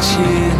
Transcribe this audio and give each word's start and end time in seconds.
起。 0.00 0.59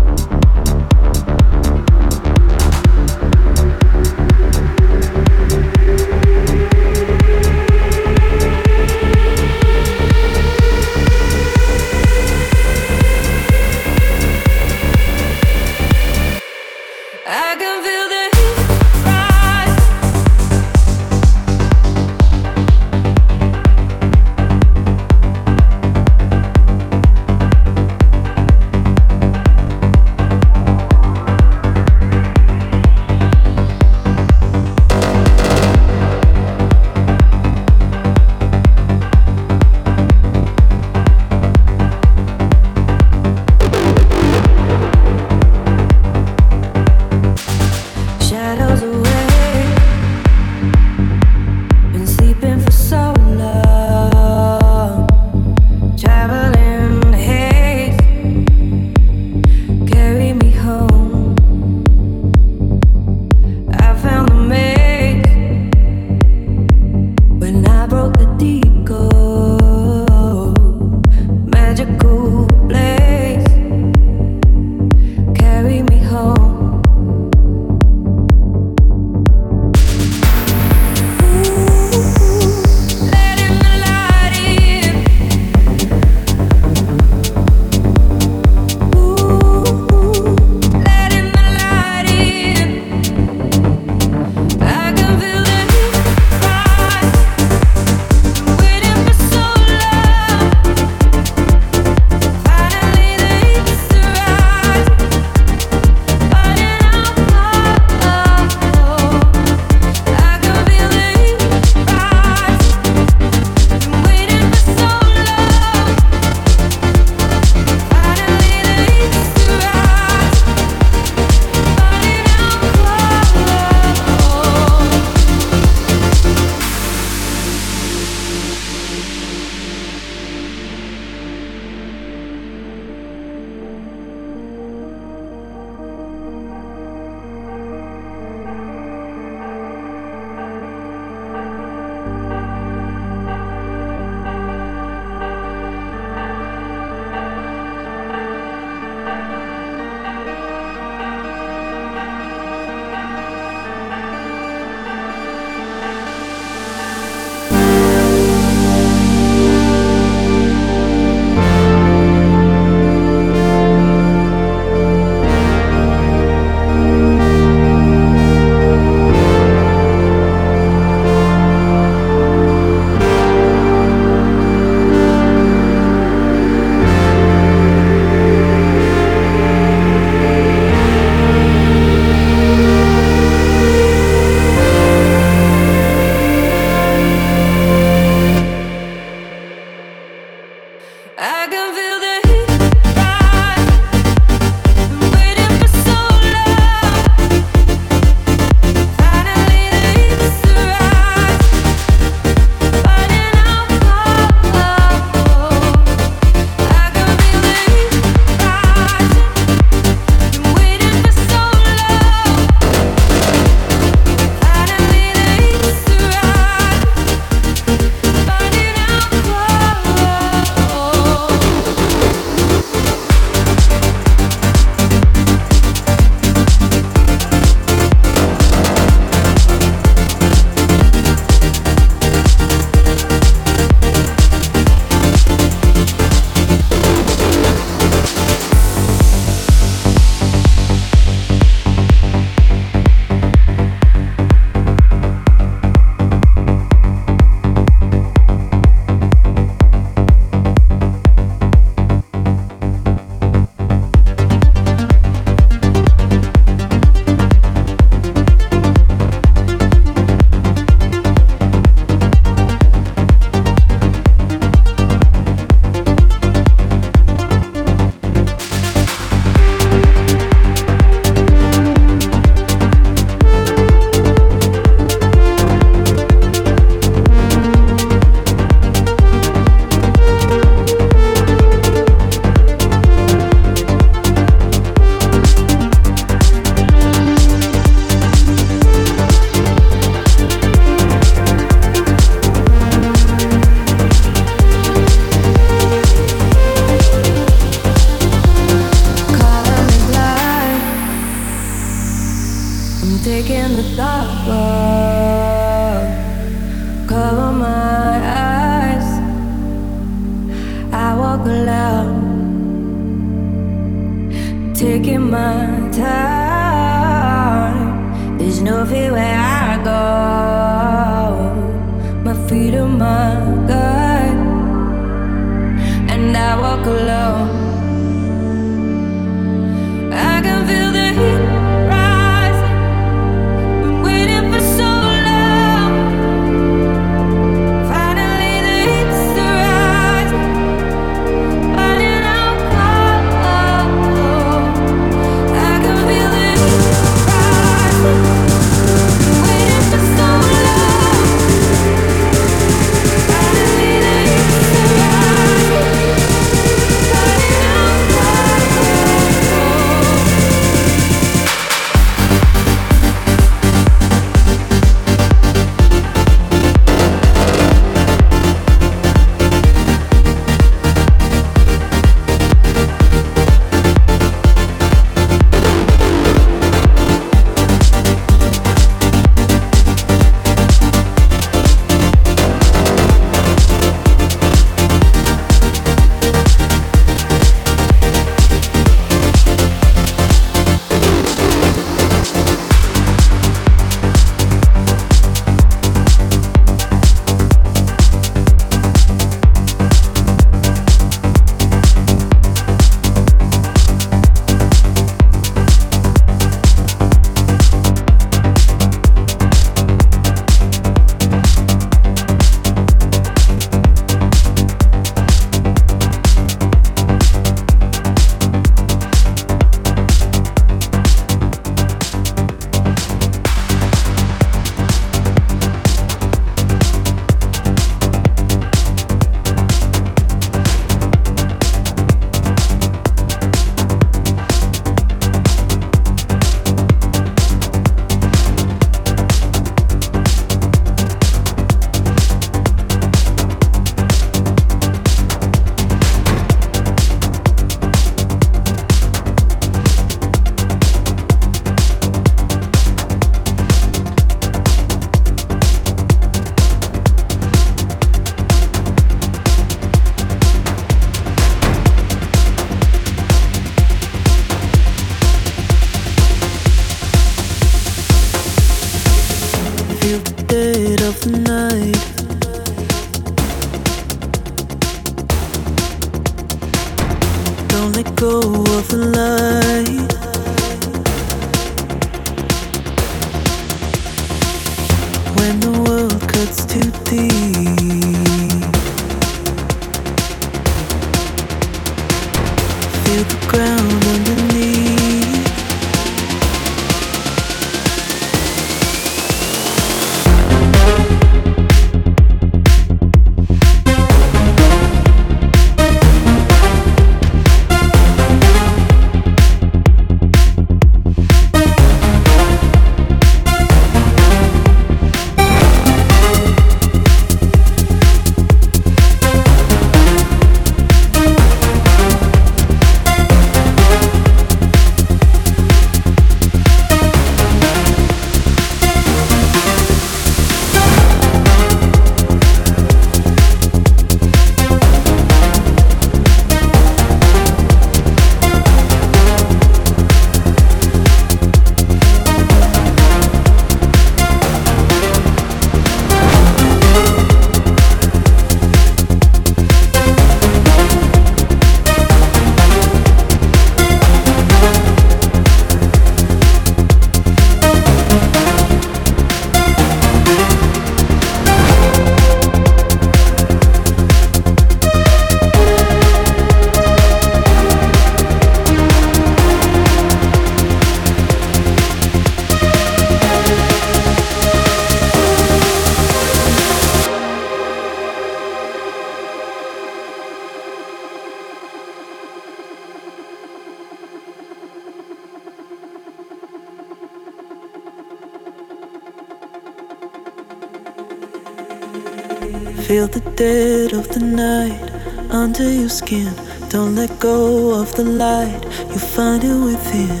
Your 595.44 595.68
skin. 595.68 596.12
Don't 596.48 596.74
let 596.74 596.98
go 596.98 597.60
of 597.60 597.74
the 597.76 597.84
light, 597.84 598.42
you'll 598.70 598.88
find 598.96 599.22
it 599.22 599.38
within. 599.44 600.00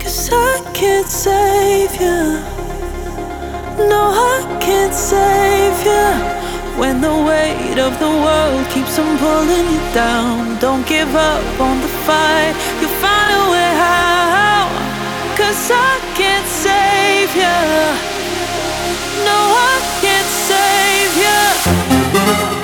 Cause 0.00 0.30
I 0.32 0.60
can't 0.74 1.06
save 1.06 1.92
you. 2.00 2.40
No, 3.88 4.02
I 4.34 4.58
can't 4.60 4.94
save 4.94 5.78
you. 5.86 6.08
When 6.80 7.00
the 7.00 7.14
weight 7.28 7.78
of 7.78 7.98
the 7.98 8.08
world 8.24 8.66
keeps 8.70 8.98
on 8.98 9.16
pulling 9.18 9.66
you 9.74 9.82
down, 9.94 10.58
don't 10.58 10.86
give 10.86 11.14
up 11.14 11.60
on 11.60 11.80
the 11.80 11.92
fight, 12.06 12.54
you'll 12.80 12.98
find 13.04 13.30
a 13.30 13.44
way 13.52 13.72
out. 13.78 14.70
Cause 15.38 15.70
I 15.70 15.92
can't 16.18 16.48
save 16.48 17.30
you. 17.36 17.58
No, 19.28 19.38
I 19.70 19.76
can't 20.02 20.30
save 20.48 21.12
you. 22.56 22.59